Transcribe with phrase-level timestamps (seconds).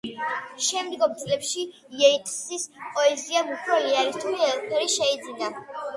[0.67, 1.65] შემდგომ წლებში
[1.99, 5.53] იეიტსის პოეზიამ უფრო რეალისტური ელფერი შეიძინა.